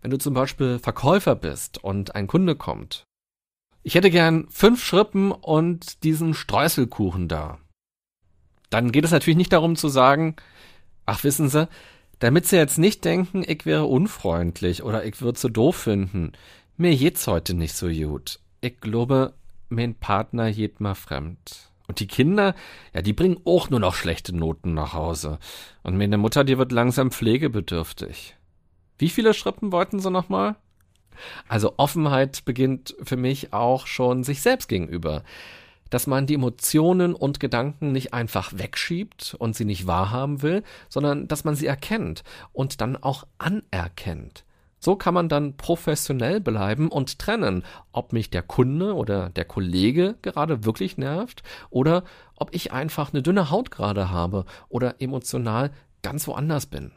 Wenn 0.00 0.10
du 0.10 0.18
zum 0.18 0.34
Beispiel 0.34 0.78
Verkäufer 0.78 1.34
bist 1.34 1.82
und 1.82 2.14
ein 2.14 2.26
Kunde 2.26 2.54
kommt, 2.54 3.04
ich 3.82 3.96
hätte 3.96 4.10
gern 4.10 4.46
fünf 4.48 4.84
Schrippen 4.84 5.32
und 5.32 6.04
diesen 6.04 6.34
Streuselkuchen 6.34 7.26
da 7.26 7.58
dann 8.72 8.90
geht 8.90 9.04
es 9.04 9.10
natürlich 9.10 9.36
nicht 9.36 9.52
darum 9.52 9.76
zu 9.76 9.88
sagen, 9.88 10.34
ach 11.04 11.24
wissen 11.24 11.48
Sie, 11.48 11.68
damit 12.20 12.46
Sie 12.46 12.56
jetzt 12.56 12.78
nicht 12.78 13.04
denken, 13.04 13.44
ich 13.46 13.66
wäre 13.66 13.84
unfreundlich 13.84 14.82
oder 14.82 15.04
ich 15.04 15.20
würde 15.20 15.38
so 15.38 15.48
doof 15.48 15.76
finden. 15.76 16.32
Mir 16.78 16.96
geht's 16.96 17.26
heute 17.26 17.52
nicht 17.52 17.74
so 17.74 17.88
gut. 17.88 18.40
Ich 18.62 18.80
glaube, 18.80 19.34
mein 19.68 19.94
Partner 19.94 20.52
geht 20.52 20.80
mal 20.80 20.94
fremd. 20.94 21.68
Und 21.86 22.00
die 22.00 22.06
Kinder, 22.06 22.54
ja, 22.94 23.02
die 23.02 23.12
bringen 23.12 23.40
auch 23.44 23.68
nur 23.68 23.80
noch 23.80 23.94
schlechte 23.94 24.34
Noten 24.34 24.72
nach 24.72 24.94
Hause. 24.94 25.38
Und 25.82 25.98
meine 25.98 26.16
Mutter, 26.16 26.44
die 26.44 26.56
wird 26.56 26.72
langsam 26.72 27.10
pflegebedürftig. 27.10 28.36
Wie 28.96 29.10
viele 29.10 29.34
Schrippen 29.34 29.72
wollten 29.72 30.00
Sie 30.00 30.10
nochmal? 30.10 30.56
Also 31.46 31.74
Offenheit 31.76 32.46
beginnt 32.46 32.94
für 33.02 33.18
mich 33.18 33.52
auch 33.52 33.86
schon 33.86 34.24
sich 34.24 34.40
selbst 34.40 34.68
gegenüber 34.68 35.24
dass 35.92 36.06
man 36.06 36.26
die 36.26 36.34
Emotionen 36.34 37.14
und 37.14 37.38
Gedanken 37.38 37.92
nicht 37.92 38.14
einfach 38.14 38.54
wegschiebt 38.56 39.36
und 39.38 39.54
sie 39.54 39.66
nicht 39.66 39.86
wahrhaben 39.86 40.40
will, 40.40 40.62
sondern 40.88 41.28
dass 41.28 41.44
man 41.44 41.54
sie 41.54 41.66
erkennt 41.66 42.24
und 42.52 42.80
dann 42.80 42.96
auch 42.96 43.24
anerkennt. 43.36 44.44
So 44.78 44.96
kann 44.96 45.12
man 45.12 45.28
dann 45.28 45.58
professionell 45.58 46.40
bleiben 46.40 46.88
und 46.88 47.18
trennen, 47.18 47.62
ob 47.92 48.14
mich 48.14 48.30
der 48.30 48.42
Kunde 48.42 48.94
oder 48.94 49.28
der 49.28 49.44
Kollege 49.44 50.16
gerade 50.22 50.64
wirklich 50.64 50.96
nervt 50.96 51.42
oder 51.68 52.04
ob 52.36 52.54
ich 52.54 52.72
einfach 52.72 53.12
eine 53.12 53.22
dünne 53.22 53.50
Haut 53.50 53.70
gerade 53.70 54.10
habe 54.10 54.46
oder 54.70 55.00
emotional 55.00 55.72
ganz 56.00 56.26
woanders 56.26 56.66
bin. 56.66 56.92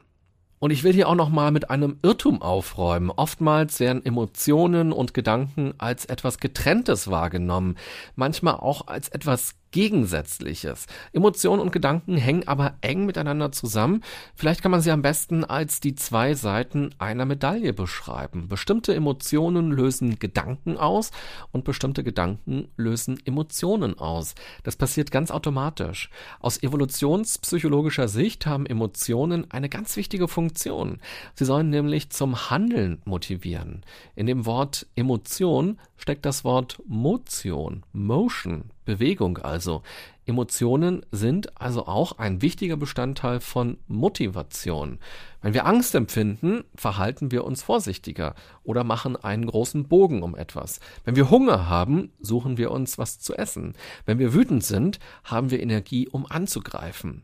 Und 0.60 0.72
ich 0.72 0.84
will 0.84 0.94
hier 0.94 1.10
auch 1.10 1.16
nochmal 1.16 1.52
mit 1.52 1.70
einem 1.70 1.98
Irrtum 2.02 2.42
aufräumen. 2.42 3.12
Oftmals 3.12 3.80
werden 3.80 4.06
Emotionen 4.06 4.92
und 4.92 5.14
Gedanken 5.14 5.74
als 5.78 6.06
etwas 6.06 6.40
Getrenntes 6.40 7.10
wahrgenommen, 7.10 7.78
manchmal 8.16 8.56
auch 8.56 8.88
als 8.88 9.10
etwas 9.10 9.56
Gegensätzliches. 9.76 10.86
Emotionen 11.12 11.62
und 11.62 11.74
Gedanken 11.74 12.16
hängen 12.16 12.48
aber 12.48 12.76
eng 12.80 13.06
miteinander 13.06 13.52
zusammen. 13.52 14.06
Vielleicht 14.34 14.62
kann 14.62 14.72
man 14.72 14.80
sie 14.80 14.90
am 14.90 15.02
besten 15.02 15.44
als 15.44 15.82
die 15.82 15.96
zwei 15.96 16.34
Seiten 16.34 16.92
einer 16.98 17.26
Medaille 17.26 17.74
beschreiben. 17.74 18.48
Bestimmte 18.48 18.96
Emotionen 18.96 19.72
lösen 19.72 20.18
Gedanken 20.18 20.78
aus 20.78 21.12
und 21.52 21.66
bestimmte 21.66 22.06
Gedanken 22.06 22.70
lösen 22.78 23.20
Emotionen 23.26 24.00
aus. 24.00 24.36
Das 24.64 24.78
passiert 24.78 25.12
ganz 25.12 25.30
automatisch. 25.30 26.10
Aus 26.40 26.64
evolutionspsychologischer 26.64 28.08
Sicht 28.08 28.46
haben 28.46 28.66
Emotionen 28.66 29.52
eine 29.52 29.68
ganz 29.68 29.98
wichtige 29.98 30.30
Funktion. 30.30 31.02
Sie 31.34 31.44
sollen 31.44 31.70
nämlich 31.70 32.12
zum 32.12 32.50
Handeln 32.50 33.02
motivieren. 33.04 33.84
In 34.16 34.26
dem 34.26 34.46
Wort 34.46 34.88
Emotion 34.96 35.82
steckt 35.98 36.26
das 36.26 36.46
Wort 36.46 36.82
Motion, 36.88 37.84
Motion, 37.92 38.72
Bewegung 38.86 39.40
also. 39.40 39.82
Emotionen 40.26 41.06
sind 41.12 41.60
also 41.60 41.86
auch 41.88 42.18
ein 42.18 42.42
wichtiger 42.42 42.78
Bestandteil 42.78 43.40
von 43.40 43.78
Motivation. 43.88 45.00
Wenn 45.42 45.54
wir 45.54 45.66
Angst 45.66 45.94
empfinden, 45.94 46.64
verhalten 46.76 47.32
wir 47.32 47.44
uns 47.44 47.62
vorsichtiger 47.62 48.36
oder 48.64 48.84
machen 48.84 49.16
einen 49.16 49.46
großen 49.46 49.88
Bogen 49.88 50.24
um 50.24 50.36
etwas. 50.36 50.80
Wenn 51.04 51.16
wir 51.16 51.30
Hunger 51.30 51.70
haben, 51.70 52.12
suchen 52.20 52.58
wir 52.58 52.72
uns 52.72 52.98
was 52.98 53.20
zu 53.20 53.36
essen. 53.36 53.74
Wenn 54.06 54.20
wir 54.20 54.34
wütend 54.34 54.64
sind, 54.64 55.00
haben 55.24 55.52
wir 55.52 55.62
Energie, 55.62 56.08
um 56.08 56.26
anzugreifen. 56.26 57.24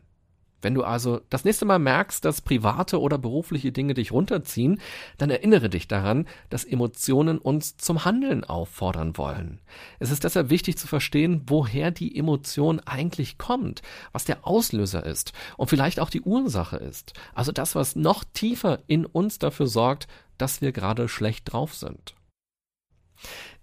Wenn 0.62 0.74
du 0.74 0.84
also 0.84 1.20
das 1.28 1.44
nächste 1.44 1.64
Mal 1.64 1.78
merkst, 1.78 2.24
dass 2.24 2.40
private 2.40 3.00
oder 3.00 3.18
berufliche 3.18 3.72
Dinge 3.72 3.94
dich 3.94 4.12
runterziehen, 4.12 4.80
dann 5.18 5.30
erinnere 5.30 5.68
dich 5.68 5.88
daran, 5.88 6.26
dass 6.48 6.64
Emotionen 6.64 7.38
uns 7.38 7.76
zum 7.76 8.04
Handeln 8.04 8.44
auffordern 8.44 9.16
wollen. 9.18 9.60
Es 9.98 10.10
ist 10.10 10.24
deshalb 10.24 10.48
wichtig 10.48 10.78
zu 10.78 10.86
verstehen, 10.86 11.42
woher 11.46 11.90
die 11.90 12.16
Emotion 12.16 12.80
eigentlich 12.80 13.36
kommt, 13.36 13.82
was 14.12 14.24
der 14.24 14.46
Auslöser 14.46 15.04
ist 15.04 15.32
und 15.56 15.68
vielleicht 15.68 16.00
auch 16.00 16.10
die 16.10 16.22
Ursache 16.22 16.76
ist. 16.76 17.12
Also 17.34 17.52
das, 17.52 17.74
was 17.74 17.96
noch 17.96 18.24
tiefer 18.32 18.78
in 18.86 19.04
uns 19.04 19.38
dafür 19.38 19.66
sorgt, 19.66 20.06
dass 20.38 20.60
wir 20.60 20.72
gerade 20.72 21.08
schlecht 21.08 21.52
drauf 21.52 21.74
sind. 21.74 22.14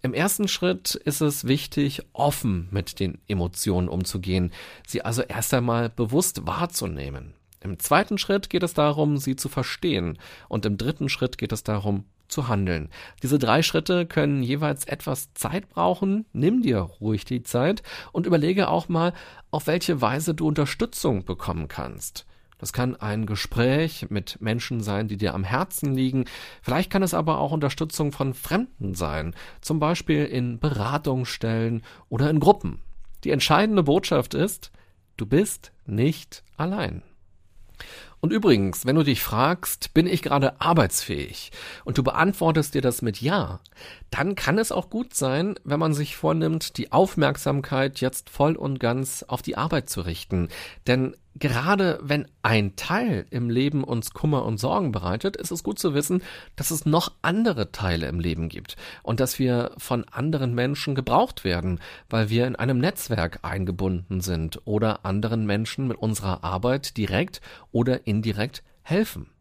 Im 0.02 0.14
ersten 0.14 0.48
Schritt 0.48 0.96
ist 0.96 1.22
es 1.22 1.46
wichtig, 1.46 2.04
offen 2.14 2.68
mit 2.72 3.00
den 3.00 3.18
Emotionen 3.28 3.90
umzugehen, 3.90 4.52
sie 4.88 5.02
also 5.02 5.22
erst 5.22 5.54
einmal 5.54 5.90
bewusst 5.90 6.48
wahrzunehmen. 6.48 7.34
Im 7.62 7.80
zweiten 7.80 8.18
Schritt 8.18 8.50
geht 8.50 8.64
es 8.64 8.74
darum, 8.74 9.18
sie 9.18 9.36
zu 9.36 9.50
verstehen. 9.50 10.18
Und 10.48 10.66
im 10.66 10.78
dritten 10.78 11.10
Schritt 11.10 11.38
geht 11.38 11.52
es 11.52 11.64
darum, 11.64 12.06
zu 12.30 12.48
handeln. 12.48 12.90
Diese 13.24 13.40
drei 13.40 13.64
Schritte 13.64 14.06
können 14.06 14.44
jeweils 14.44 14.86
etwas 14.86 15.34
Zeit 15.34 15.68
brauchen. 15.68 16.26
Nimm 16.32 16.62
dir 16.62 16.80
ruhig 16.80 17.26
die 17.26 17.44
Zeit 17.44 17.84
und 18.12 18.26
überlege 18.26 18.70
auch 18.70 18.88
mal, 18.88 19.14
auf 19.52 19.68
welche 19.68 20.00
Weise 20.00 20.34
du 20.34 20.48
Unterstützung 20.48 21.26
bekommen 21.26 21.68
kannst. 21.68 22.26
Das 22.60 22.74
kann 22.74 22.96
ein 22.96 23.26
Gespräch 23.26 24.08
mit 24.10 24.40
Menschen 24.42 24.82
sein, 24.82 25.08
die 25.08 25.18
dir 25.18 25.34
am 25.34 25.44
Herzen 25.44 25.96
liegen. 25.96 26.26
Vielleicht 26.62 26.92
kann 26.92 27.04
es 27.04 27.14
aber 27.14 27.40
auch 27.40 27.52
Unterstützung 27.52 28.12
von 28.12 28.34
Fremden 28.34 28.94
sein, 28.94 29.34
zum 29.62 29.80
Beispiel 29.80 30.26
in 30.26 30.60
Beratungsstellen 30.60 31.84
oder 32.10 32.30
in 32.30 32.40
Gruppen. 32.40 32.82
Die 33.24 33.32
entscheidende 33.32 33.84
Botschaft 33.84 34.34
ist, 34.34 34.72
du 35.18 35.26
bist 35.26 35.72
nicht 35.86 36.44
allein. 36.58 37.02
Und 38.22 38.34
übrigens, 38.34 38.86
wenn 38.86 38.98
du 38.98 39.04
dich 39.04 39.22
fragst, 39.22 39.94
bin 39.94 40.06
ich 40.06 40.22
gerade 40.22 40.60
arbeitsfähig 40.60 41.52
und 41.86 41.98
du 41.98 42.04
beantwortest 42.04 42.74
dir 42.74 42.82
das 42.82 43.02
mit 43.02 43.22
Ja, 43.22 43.62
dann 44.10 44.36
kann 44.36 44.58
es 44.58 44.74
auch 44.74 44.90
gut 44.90 45.14
sein, 45.14 45.56
wenn 45.64 45.80
man 45.80 45.94
sich 45.94 46.18
vornimmt, 46.18 46.78
die 46.78 46.92
Aufmerksamkeit 46.92 48.02
jetzt 48.02 48.30
voll 48.30 48.58
und 48.58 48.80
ganz 48.80 49.24
auf 49.24 49.42
die 49.42 49.56
Arbeit 49.56 49.90
zu 49.90 50.02
richten. 50.02 50.50
Denn 50.86 51.16
gerade 51.40 52.00
wenn 52.02 52.28
ein 52.42 52.76
Teil 52.76 53.26
im 53.30 53.50
Leben 53.50 53.84
uns 53.84 54.12
Kummer 54.12 54.46
und 54.46 54.60
Sorgen 54.60 54.92
bereitet, 54.92 55.36
ist 55.36 55.52
es 55.52 55.64
gut 55.64 55.80
zu 55.80 55.94
wissen, 55.94 56.22
dass 56.56 56.72
es 56.72 56.86
noch 56.86 57.14
andere 57.22 57.72
Teile 57.72 58.08
im 58.08 58.20
Leben 58.20 58.50
gibt 58.50 58.76
und 59.04 59.20
dass 59.20 59.40
wir 59.40 59.72
von 59.78 60.06
anderen 60.10 60.54
Menschen 60.54 60.96
gebraucht 60.96 61.44
werden, 61.44 61.80
weil 62.10 62.30
wir 62.30 62.48
in 62.48 62.56
einem 62.56 62.80
Netzwerk 62.80 63.40
eingebunden 63.44 64.22
sind 64.22 64.62
oder 64.66 65.06
anderen 65.06 65.46
Menschen 65.46 65.88
mit 65.88 65.98
unserer 65.98 66.44
Arbeit 66.44 66.98
direkt 66.98 67.42
oder 67.72 68.06
indirekt 68.06 68.64
helfen. 68.82 69.32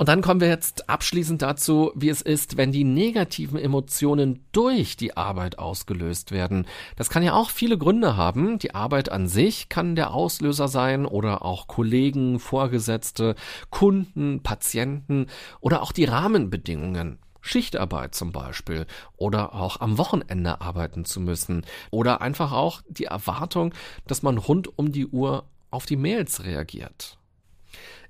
Und 0.00 0.08
dann 0.08 0.22
kommen 0.22 0.40
wir 0.40 0.48
jetzt 0.48 0.88
abschließend 0.88 1.42
dazu, 1.42 1.92
wie 1.94 2.08
es 2.08 2.22
ist, 2.22 2.56
wenn 2.56 2.72
die 2.72 2.84
negativen 2.84 3.58
Emotionen 3.58 4.42
durch 4.50 4.96
die 4.96 5.14
Arbeit 5.14 5.58
ausgelöst 5.58 6.32
werden. 6.32 6.66
Das 6.96 7.10
kann 7.10 7.22
ja 7.22 7.34
auch 7.34 7.50
viele 7.50 7.76
Gründe 7.76 8.16
haben. 8.16 8.58
Die 8.58 8.74
Arbeit 8.74 9.12
an 9.12 9.28
sich 9.28 9.68
kann 9.68 9.96
der 9.96 10.14
Auslöser 10.14 10.68
sein 10.68 11.04
oder 11.04 11.44
auch 11.44 11.66
Kollegen, 11.66 12.38
Vorgesetzte, 12.38 13.34
Kunden, 13.68 14.42
Patienten 14.42 15.26
oder 15.60 15.82
auch 15.82 15.92
die 15.92 16.06
Rahmenbedingungen. 16.06 17.18
Schichtarbeit 17.42 18.14
zum 18.14 18.32
Beispiel 18.32 18.86
oder 19.18 19.54
auch 19.54 19.82
am 19.82 19.98
Wochenende 19.98 20.62
arbeiten 20.62 21.04
zu 21.04 21.20
müssen 21.20 21.66
oder 21.90 22.22
einfach 22.22 22.52
auch 22.52 22.80
die 22.88 23.04
Erwartung, 23.04 23.74
dass 24.06 24.22
man 24.22 24.38
rund 24.38 24.78
um 24.78 24.92
die 24.92 25.08
Uhr 25.08 25.44
auf 25.70 25.84
die 25.84 25.96
Mails 25.96 26.42
reagiert. 26.42 27.19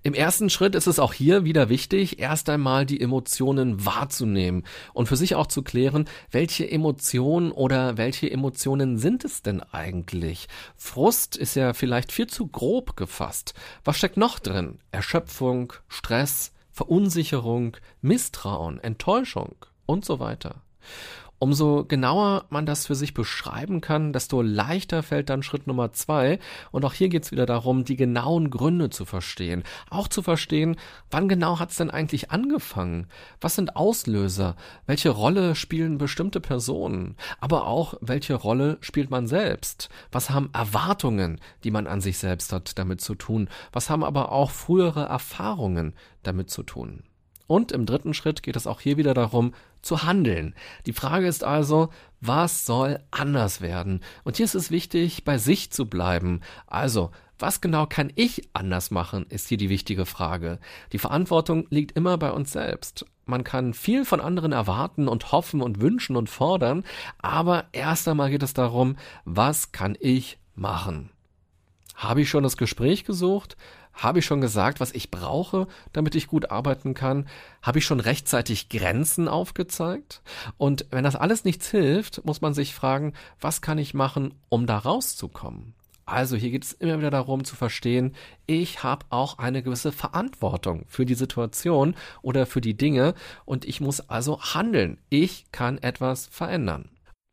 Im 0.02 0.14
ersten 0.14 0.48
Schritt 0.48 0.74
ist 0.74 0.86
es 0.86 0.98
auch 0.98 1.12
hier 1.12 1.44
wieder 1.44 1.68
wichtig, 1.68 2.20
erst 2.20 2.48
einmal 2.48 2.86
die 2.86 3.02
Emotionen 3.02 3.84
wahrzunehmen 3.84 4.64
und 4.94 5.08
für 5.08 5.16
sich 5.16 5.34
auch 5.34 5.46
zu 5.46 5.62
klären, 5.62 6.08
welche 6.30 6.70
Emotionen 6.70 7.52
oder 7.52 7.98
welche 7.98 8.30
Emotionen 8.30 8.96
sind 8.96 9.26
es 9.26 9.42
denn 9.42 9.60
eigentlich? 9.60 10.48
Frust 10.74 11.36
ist 11.36 11.54
ja 11.54 11.74
vielleicht 11.74 12.12
viel 12.12 12.28
zu 12.28 12.46
grob 12.46 12.96
gefasst. 12.96 13.52
Was 13.84 13.98
steckt 13.98 14.16
noch 14.16 14.38
drin? 14.38 14.78
Erschöpfung, 14.90 15.74
Stress, 15.86 16.52
Verunsicherung, 16.72 17.76
Misstrauen, 18.00 18.78
Enttäuschung 18.78 19.54
und 19.84 20.06
so 20.06 20.18
weiter. 20.18 20.62
Umso 21.42 21.86
genauer 21.88 22.44
man 22.50 22.66
das 22.66 22.86
für 22.86 22.94
sich 22.94 23.14
beschreiben 23.14 23.80
kann, 23.80 24.12
desto 24.12 24.42
leichter 24.42 25.02
fällt 25.02 25.30
dann 25.30 25.42
Schritt 25.42 25.66
Nummer 25.66 25.90
zwei. 25.94 26.38
Und 26.70 26.84
auch 26.84 26.92
hier 26.92 27.08
geht's 27.08 27.32
wieder 27.32 27.46
darum, 27.46 27.84
die 27.84 27.96
genauen 27.96 28.50
Gründe 28.50 28.90
zu 28.90 29.06
verstehen. 29.06 29.64
Auch 29.88 30.06
zu 30.06 30.20
verstehen, 30.20 30.76
wann 31.10 31.30
genau 31.30 31.58
hat's 31.58 31.78
denn 31.78 31.88
eigentlich 31.88 32.30
angefangen? 32.30 33.06
Was 33.40 33.54
sind 33.54 33.74
Auslöser? 33.74 34.54
Welche 34.84 35.08
Rolle 35.08 35.54
spielen 35.54 35.96
bestimmte 35.96 36.40
Personen? 36.40 37.16
Aber 37.40 37.66
auch, 37.66 37.94
welche 38.02 38.34
Rolle 38.34 38.76
spielt 38.82 39.08
man 39.08 39.26
selbst? 39.26 39.88
Was 40.12 40.28
haben 40.28 40.50
Erwartungen, 40.52 41.40
die 41.64 41.70
man 41.70 41.86
an 41.86 42.02
sich 42.02 42.18
selbst 42.18 42.52
hat, 42.52 42.78
damit 42.78 43.00
zu 43.00 43.14
tun? 43.14 43.48
Was 43.72 43.88
haben 43.88 44.04
aber 44.04 44.30
auch 44.30 44.50
frühere 44.50 45.06
Erfahrungen 45.06 45.94
damit 46.22 46.50
zu 46.50 46.64
tun? 46.64 47.02
Und 47.50 47.72
im 47.72 47.84
dritten 47.84 48.14
Schritt 48.14 48.44
geht 48.44 48.54
es 48.54 48.68
auch 48.68 48.80
hier 48.80 48.96
wieder 48.96 49.12
darum, 49.12 49.54
zu 49.82 50.04
handeln. 50.04 50.54
Die 50.86 50.92
Frage 50.92 51.26
ist 51.26 51.42
also, 51.42 51.88
was 52.20 52.64
soll 52.64 53.00
anders 53.10 53.60
werden? 53.60 54.04
Und 54.22 54.36
hier 54.36 54.44
ist 54.44 54.54
es 54.54 54.70
wichtig, 54.70 55.24
bei 55.24 55.36
sich 55.36 55.72
zu 55.72 55.86
bleiben. 55.86 56.42
Also, 56.68 57.10
was 57.40 57.60
genau 57.60 57.86
kann 57.86 58.12
ich 58.14 58.48
anders 58.52 58.92
machen, 58.92 59.26
ist 59.30 59.48
hier 59.48 59.58
die 59.58 59.68
wichtige 59.68 60.06
Frage. 60.06 60.60
Die 60.92 61.00
Verantwortung 61.00 61.66
liegt 61.70 61.96
immer 61.96 62.18
bei 62.18 62.30
uns 62.30 62.52
selbst. 62.52 63.04
Man 63.26 63.42
kann 63.42 63.74
viel 63.74 64.04
von 64.04 64.20
anderen 64.20 64.52
erwarten 64.52 65.08
und 65.08 65.32
hoffen 65.32 65.60
und 65.60 65.80
wünschen 65.80 66.14
und 66.14 66.30
fordern, 66.30 66.84
aber 67.18 67.64
erst 67.72 68.06
einmal 68.06 68.30
geht 68.30 68.44
es 68.44 68.54
darum, 68.54 68.94
was 69.24 69.72
kann 69.72 69.98
ich 69.98 70.38
machen? 70.54 71.10
Habe 71.96 72.22
ich 72.22 72.30
schon 72.30 72.44
das 72.44 72.56
Gespräch 72.56 73.04
gesucht? 73.04 73.56
Habe 74.00 74.20
ich 74.20 74.24
schon 74.24 74.40
gesagt, 74.40 74.80
was 74.80 74.92
ich 74.92 75.10
brauche, 75.10 75.66
damit 75.92 76.14
ich 76.14 76.26
gut 76.26 76.50
arbeiten 76.50 76.94
kann? 76.94 77.28
Habe 77.60 77.80
ich 77.80 77.84
schon 77.84 78.00
rechtzeitig 78.00 78.70
Grenzen 78.70 79.28
aufgezeigt? 79.28 80.22
Und 80.56 80.86
wenn 80.90 81.04
das 81.04 81.16
alles 81.16 81.44
nichts 81.44 81.70
hilft, 81.70 82.24
muss 82.24 82.40
man 82.40 82.54
sich 82.54 82.74
fragen, 82.74 83.12
was 83.42 83.60
kann 83.60 83.76
ich 83.76 83.92
machen, 83.92 84.32
um 84.48 84.66
da 84.66 84.78
rauszukommen? 84.78 85.74
Also 86.06 86.34
hier 86.34 86.50
geht 86.50 86.64
es 86.64 86.72
immer 86.72 86.98
wieder 86.98 87.10
darum 87.10 87.44
zu 87.44 87.56
verstehen, 87.56 88.14
ich 88.46 88.82
habe 88.82 89.04
auch 89.10 89.38
eine 89.38 89.62
gewisse 89.62 89.92
Verantwortung 89.92 90.86
für 90.88 91.04
die 91.04 91.14
Situation 91.14 91.94
oder 92.22 92.46
für 92.46 92.62
die 92.62 92.76
Dinge 92.76 93.14
und 93.44 93.66
ich 93.66 93.82
muss 93.82 94.00
also 94.08 94.40
handeln. 94.40 94.96
Ich 95.10 95.44
kann 95.52 95.76
etwas 95.76 96.26
verändern. 96.26 96.88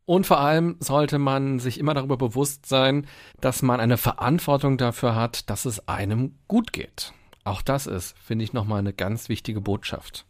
Und 0.08 0.26
vor 0.26 0.40
allem 0.40 0.76
sollte 0.80 1.18
man 1.18 1.58
sich 1.58 1.78
immer 1.78 1.92
darüber 1.92 2.16
bewusst 2.16 2.64
sein, 2.64 3.06
dass 3.42 3.60
man 3.60 3.78
eine 3.78 3.98
Verantwortung 3.98 4.78
dafür 4.78 5.14
hat, 5.14 5.50
dass 5.50 5.66
es 5.66 5.86
einem 5.86 6.38
gut 6.48 6.72
geht. 6.72 7.12
Auch 7.44 7.60
das 7.60 7.86
ist, 7.86 8.16
finde 8.18 8.42
ich, 8.42 8.54
nochmal 8.54 8.78
eine 8.78 8.94
ganz 8.94 9.28
wichtige 9.28 9.60
Botschaft. 9.60 10.24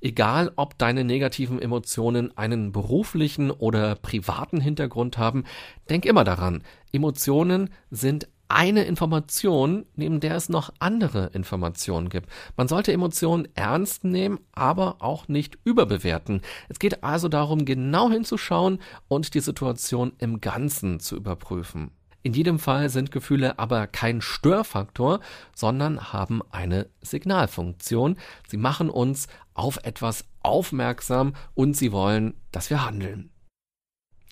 Egal, 0.00 0.52
ob 0.54 0.78
deine 0.78 1.02
negativen 1.02 1.60
Emotionen 1.60 2.38
einen 2.38 2.70
beruflichen 2.70 3.50
oder 3.50 3.96
privaten 3.96 4.60
Hintergrund 4.60 5.18
haben, 5.18 5.42
denk 5.90 6.06
immer 6.06 6.22
daran, 6.22 6.62
Emotionen 6.92 7.70
sind 7.90 8.28
eine 8.48 8.84
Information, 8.84 9.86
neben 9.94 10.20
der 10.20 10.36
es 10.36 10.48
noch 10.48 10.72
andere 10.78 11.26
Informationen 11.34 12.08
gibt. 12.08 12.28
Man 12.56 12.68
sollte 12.68 12.92
Emotionen 12.92 13.48
ernst 13.54 14.04
nehmen, 14.04 14.40
aber 14.52 14.96
auch 15.00 15.28
nicht 15.28 15.58
überbewerten. 15.64 16.40
Es 16.68 16.78
geht 16.78 17.04
also 17.04 17.28
darum, 17.28 17.64
genau 17.64 18.10
hinzuschauen 18.10 18.80
und 19.06 19.34
die 19.34 19.40
Situation 19.40 20.12
im 20.18 20.40
Ganzen 20.40 21.00
zu 21.00 21.16
überprüfen. 21.16 21.90
In 22.22 22.32
jedem 22.34 22.58
Fall 22.58 22.88
sind 22.90 23.12
Gefühle 23.12 23.58
aber 23.58 23.86
kein 23.86 24.20
Störfaktor, 24.20 25.20
sondern 25.54 26.12
haben 26.12 26.42
eine 26.50 26.88
Signalfunktion. 27.00 28.16
Sie 28.48 28.56
machen 28.56 28.90
uns 28.90 29.28
auf 29.54 29.78
etwas 29.84 30.24
aufmerksam 30.42 31.34
und 31.54 31.76
sie 31.76 31.92
wollen, 31.92 32.34
dass 32.50 32.70
wir 32.70 32.84
handeln. 32.84 33.30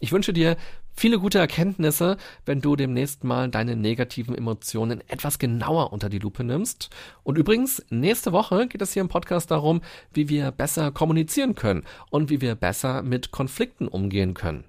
Ich 0.01 0.13
wünsche 0.13 0.33
dir 0.33 0.57
viele 0.97 1.19
gute 1.19 1.39
Erkenntnisse, 1.39 2.17
wenn 2.45 2.61
du 2.61 2.77
demnächst 2.77 3.25
mal 3.25 3.49
deine 3.49 3.77
negativen 3.77 4.35
Emotionen 4.35 5.03
etwas 5.09 5.39
genauer 5.39 5.93
unter 5.93 6.09
die 6.09 6.19
Lupe 6.19 6.45
nimmst. 6.45 6.91
Und 7.23 7.39
übrigens, 7.39 7.85
nächste 7.91 8.33
Woche 8.33 8.67
geht 8.67 8.83
es 8.83 8.93
hier 8.93 9.03
im 9.03 9.09
Podcast 9.09 9.51
darum, 9.51 9.83
wie 10.13 10.29
wir 10.29 10.51
besser 10.51 10.91
kommunizieren 10.91 11.55
können 11.55 11.85
und 12.11 12.31
wie 12.31 12.41
wir 12.41 12.55
besser 12.55 13.03
mit 13.03 13.31
Konflikten 13.31 13.89
umgehen 13.89 14.35
können. 14.35 14.65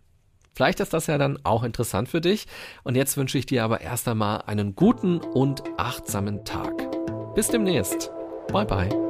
Vielleicht 0.57 0.79
ist 0.79 0.91
das 0.91 1.05
ja 1.05 1.19
dann 1.19 1.37
auch 1.43 1.63
interessant 1.63 2.09
für 2.09 2.19
dich. 2.19 2.47
Und 2.83 2.95
jetzt 2.95 3.15
wünsche 3.15 3.37
ich 3.37 3.45
dir 3.45 3.63
aber 3.63 3.81
erst 3.81 4.07
einmal 4.07 4.41
einen 4.47 4.75
guten 4.75 5.19
und 5.19 5.63
achtsamen 5.77 6.45
Tag. 6.45 6.73
Bis 7.35 7.49
demnächst. 7.49 8.11
Bye 8.51 8.65
bye. 8.65 9.06